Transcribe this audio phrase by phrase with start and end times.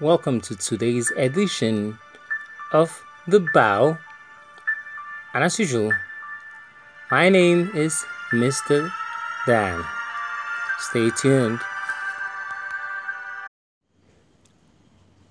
[0.00, 1.98] welcome to today's edition
[2.72, 3.98] of The Bow.
[5.34, 5.90] And as usual,
[7.10, 8.92] my name is Mr.
[9.44, 9.84] Dan.
[10.78, 11.58] Stay tuned.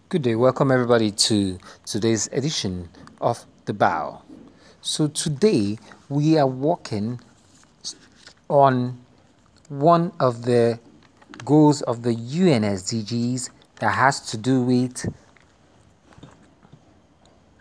[0.10, 2.90] Good day, welcome everybody to today's edition
[3.22, 4.22] of The Bow.
[4.82, 5.78] So, today
[6.10, 7.22] we are working
[8.50, 9.00] on
[9.70, 10.78] one of the
[11.46, 15.14] goals of the UN SDGs that has to do with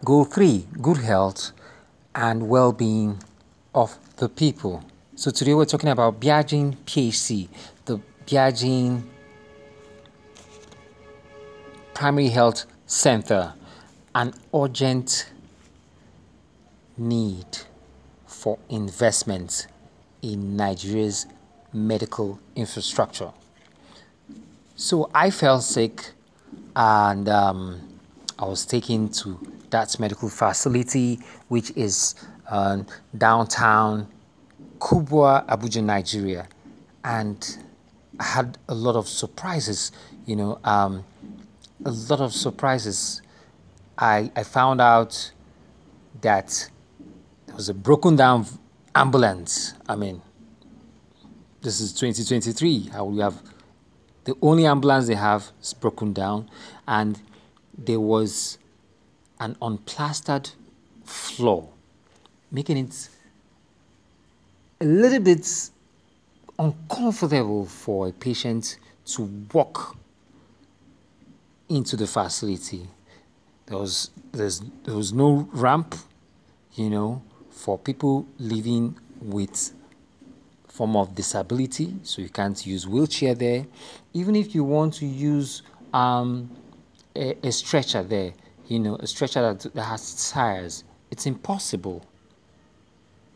[0.05, 1.53] goal 3 good health
[2.15, 3.19] and well being
[3.75, 4.83] of the people.
[5.15, 7.49] So, today we're talking about Byazhin PHC,
[7.85, 9.03] the Byazhin
[11.95, 13.55] Primary Health Center,
[14.15, 15.31] an urgent
[16.99, 17.47] need
[18.27, 19.67] for investment
[20.23, 21.27] in Nigeria's
[21.73, 23.33] medical infrastructure.
[24.79, 26.11] So I fell sick
[26.77, 27.81] and um,
[28.39, 29.39] I was taken to
[29.71, 32.15] that medical facility, which is
[32.51, 32.83] uh,
[33.17, 34.07] downtown
[34.79, 36.47] Kubwa, Abuja, Nigeria.
[37.03, 37.59] And
[38.21, 39.93] I had a lot of surprises,
[40.27, 41.05] you know, um,
[41.87, 43.23] a lot of surprises.
[43.97, 45.33] I, I found out
[46.21, 46.69] that
[47.47, 48.45] there was a broken down
[48.95, 49.73] ambulance.
[49.89, 50.21] I mean,
[51.63, 52.91] this is 2023.
[52.93, 53.41] How we have
[54.27, 56.51] the only ambulance they have is broken down,
[56.87, 57.21] and
[57.79, 58.59] there was
[59.39, 60.51] an unplastered
[61.05, 61.69] floor,
[62.51, 63.09] making it
[64.81, 65.71] a little bit
[66.59, 69.97] uncomfortable for a patient to walk
[71.69, 72.89] into the facility.
[73.67, 75.95] There was there's, there was no ramp,
[76.75, 79.73] you know, for people living with
[80.77, 83.67] form of disability, so you can't use wheelchair there.
[84.13, 85.63] Even if you want to use
[85.95, 86.51] um,
[87.17, 88.35] a, a, stretcher there,
[88.69, 92.05] you know, a stretcher that, that has tires, it's impossible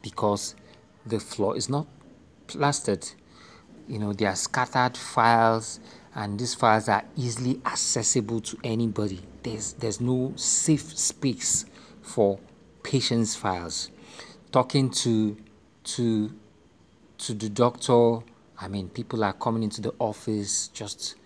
[0.02, 0.54] because
[1.06, 1.86] the floor is not
[2.46, 3.08] plastered.
[3.88, 5.80] You know, there are scattered files,
[6.14, 9.20] and these files are easily accessible to anybody.
[9.42, 11.64] There's there's no safe space
[12.02, 12.38] for
[12.82, 13.90] patients' files.
[14.52, 15.38] Talking to
[15.84, 16.32] to
[17.20, 18.18] to the doctor.
[18.60, 20.68] I mean, people are coming into the office.
[20.68, 21.16] Just,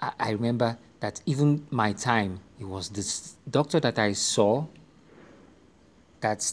[0.00, 4.66] I, I remember that even my time, it was this doctor that I saw
[6.20, 6.52] that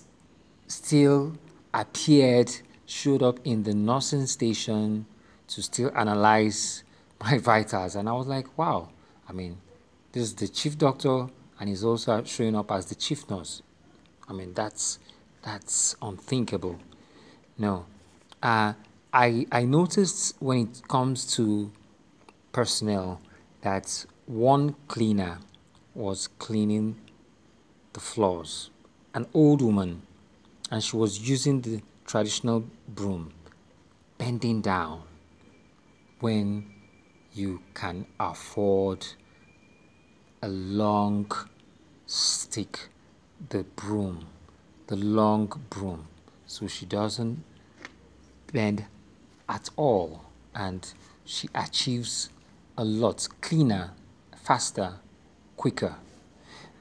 [0.68, 1.38] still
[1.74, 2.52] appeared,
[2.86, 5.06] showed up in the nursing station
[5.50, 6.84] to still analyze
[7.20, 7.96] my vitals.
[7.96, 8.90] And I was like, wow,
[9.28, 9.58] I mean,
[10.12, 11.28] this is the chief doctor
[11.60, 13.62] and he's also showing up as the chief nurse.
[14.28, 15.00] I mean, that's
[15.42, 16.78] that's unthinkable.
[17.58, 17.86] No,
[18.42, 18.74] uh,
[19.14, 21.72] I, I noticed when it comes to
[22.52, 23.22] personnel
[23.62, 25.40] that one cleaner
[25.96, 27.00] was cleaning
[27.94, 28.70] the floors,
[29.14, 30.04] an old woman,
[30.70, 33.34] and she was using the traditional broom,
[34.18, 35.04] bending down
[36.20, 36.70] when
[37.34, 39.06] you can afford
[40.42, 41.32] a long
[42.06, 42.90] stick,
[43.50, 44.28] the broom,
[44.88, 46.08] the long broom,
[46.46, 47.44] so she doesn't
[48.52, 48.86] bend
[49.48, 50.26] at all
[50.56, 50.94] and
[51.26, 52.30] she achieves
[52.78, 53.92] a lot cleaner,
[54.36, 54.96] faster,
[55.56, 55.96] quicker.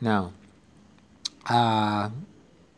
[0.01, 0.33] Now,
[1.49, 2.11] uh,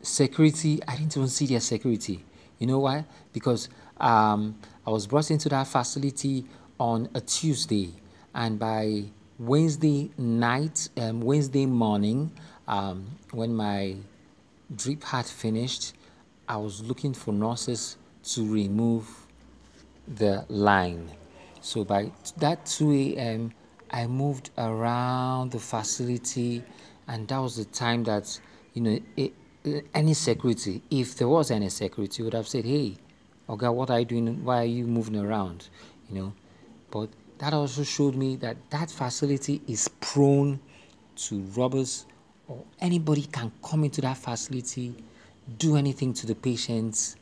[0.01, 2.23] security, I didn't even see their security.
[2.57, 3.05] You know why?
[3.33, 4.55] Because um,
[4.85, 6.45] I was brought into that facility
[6.79, 7.93] on a Tuesday,
[8.33, 9.03] and by
[9.37, 12.31] Wednesday night, um, Wednesday morning,
[12.67, 13.95] um, when my
[14.73, 15.93] drip had finished,
[16.47, 19.27] I was looking for nurses to remove
[20.07, 21.09] the line.
[21.61, 23.53] So by that 2 a.m.,
[23.91, 26.63] I moved around the facility,
[27.07, 28.39] and that was the time that
[28.73, 29.33] you know it,
[29.93, 32.97] any security, if there was any security, would have said, "Hey,
[33.49, 34.43] okay, what are you doing?
[34.45, 35.69] Why are you moving around?"
[36.09, 36.33] You know,
[36.91, 40.59] but that also showed me that that facility is prone
[41.15, 42.05] to robbers,
[42.47, 45.03] or anybody can come into that facility,
[45.57, 47.15] do anything to the patients,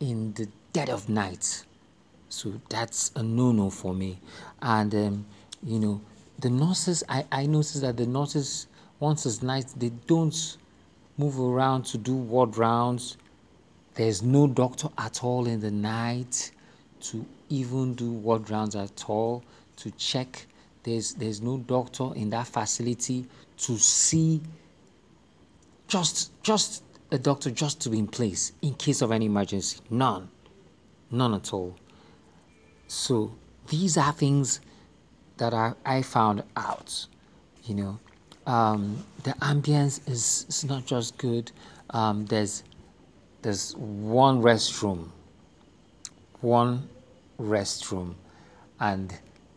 [0.00, 1.64] in the dead of night.
[2.28, 4.18] So that's a no no for me.
[4.60, 5.26] And, um,
[5.62, 6.00] you know,
[6.38, 8.66] the nurses, I, I noticed that the nurses,
[9.00, 10.56] once it's night, they don't
[11.16, 13.16] move around to do ward rounds.
[13.94, 16.50] There's no doctor at all in the night
[17.00, 19.42] to even do ward rounds at all
[19.76, 20.46] to check.
[20.82, 23.26] There's, there's no doctor in that facility
[23.58, 24.42] to see
[25.88, 26.82] just just
[27.16, 29.80] a doctor just to be in place in case of any emergency.
[29.90, 30.28] None.
[31.10, 31.76] None at all.
[32.88, 33.32] So
[33.68, 34.60] these are things
[35.38, 37.06] that I, I found out.
[37.64, 37.98] you know.
[38.46, 41.50] Um, the ambience is, is not just good.
[41.90, 42.62] Um, there's
[43.42, 45.10] there's one restroom,
[46.40, 46.88] one
[47.40, 48.14] restroom,
[48.80, 49.14] and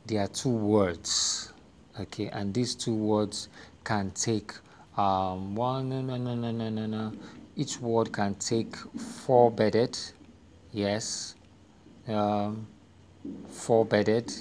[0.07, 1.53] there are two words.
[1.99, 3.49] Okay, and these two words
[3.83, 4.53] can take
[4.97, 7.13] um, one no no no no no no.
[7.59, 9.99] Each word can take four bedded.
[10.71, 11.35] Yes.
[12.07, 12.67] Um,
[13.49, 14.33] four bedded.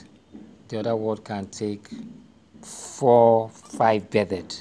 [0.69, 1.89] The other word can take
[2.63, 4.55] four, five bedded.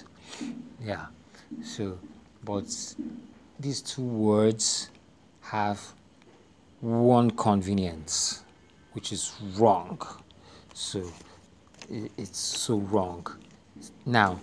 [0.84, 1.06] Yeah.
[1.64, 2.00] So,
[2.44, 2.66] but
[3.60, 4.90] these two words
[5.42, 5.80] have
[6.82, 8.44] one convenience,
[8.94, 10.02] which is wrong.
[10.74, 11.04] So,
[11.90, 13.24] it's so wrong.
[14.04, 14.40] Now,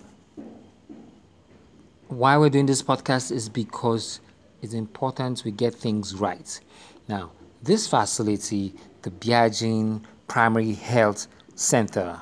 [2.15, 4.21] why we're doing this podcast is because
[4.63, 6.61] it's important we get things right.
[7.09, 7.33] Now,
[7.63, 12.21] this facility, the Byazhin Primary Health Center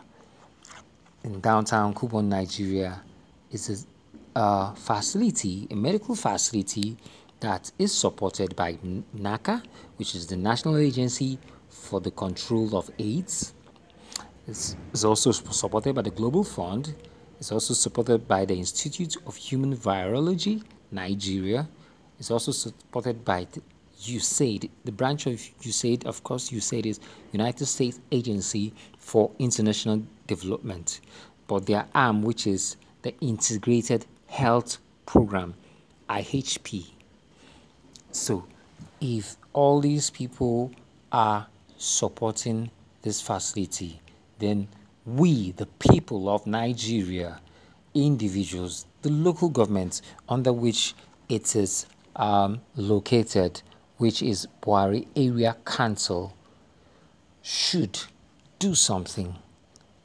[1.25, 3.03] in downtown Kubwa, Nigeria,
[3.51, 3.87] is
[4.35, 6.97] a, a facility, a medical facility
[7.41, 8.75] that is supported by
[9.17, 9.63] NACA,
[9.97, 13.53] which is the National Agency for the Control of AIDS.
[14.49, 16.95] It's, it's also supported by the Global Fund.
[17.43, 20.63] It's also supported by the Institute of Human Virology,
[20.93, 21.67] Nigeria.
[22.21, 23.61] It's also supported by the
[24.03, 27.01] USAID, the branch of USAID, of course, USAID is
[27.33, 31.01] United States Agency for International Development,
[31.49, 35.55] but their arm, which is the Integrated Health Program,
[36.09, 36.91] IHP.
[38.13, 38.47] So,
[39.01, 40.71] if all these people
[41.11, 42.71] are supporting
[43.03, 44.01] this facility,
[44.39, 44.69] then
[45.05, 47.41] we, the people of Nigeria,
[47.95, 50.95] individuals, the local governments under which
[51.29, 53.63] it is um, located,
[53.97, 56.35] which is Bwari Area Council,
[57.43, 57.99] should
[58.59, 59.35] do something.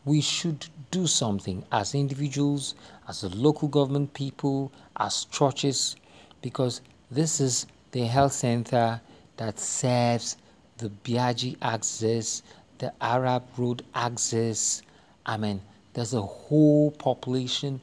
[0.04, 2.74] We should do something as individuals,
[3.08, 5.96] as the local government people, as churches,
[6.42, 9.00] because this is the health center
[9.38, 10.38] that serves
[10.78, 12.42] the Biaji axis,
[12.80, 14.82] the Arab Road axis.
[15.28, 15.62] I mean,
[15.94, 17.82] there's a whole population.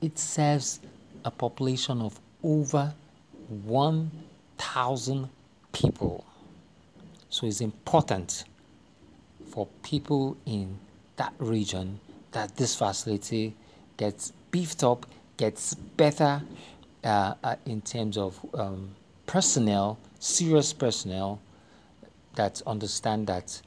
[0.00, 0.80] It serves
[1.24, 2.94] a population of over
[3.48, 4.10] 1
[4.58, 5.28] thousand
[5.72, 6.24] people.
[7.30, 8.44] So it's important
[9.50, 10.78] for people in
[11.16, 12.00] that region
[12.32, 13.54] that this facility
[13.96, 15.06] gets beefed up,
[15.36, 16.42] gets better
[17.04, 18.90] uh, uh, in terms of um,
[19.26, 21.40] personnel, serious personnel
[22.34, 23.60] that understand that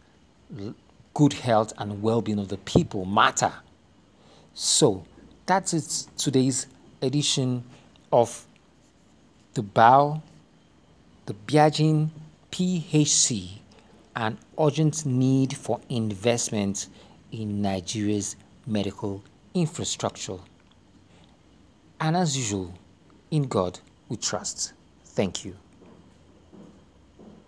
[1.13, 3.53] good health and well-being of the people matter.
[4.53, 5.05] So
[5.45, 6.67] that's it today's
[7.01, 7.63] edition
[8.11, 8.45] of
[9.53, 10.21] the Bow,
[11.25, 12.09] the Byazhin
[12.51, 13.61] PHC
[14.15, 16.87] an urgent need for investment
[17.31, 18.35] in Nigeria's
[18.67, 19.23] medical
[19.53, 20.37] infrastructure.
[21.99, 22.73] And as usual,
[23.29, 23.79] in God
[24.09, 24.73] we trust.
[25.05, 25.55] Thank you.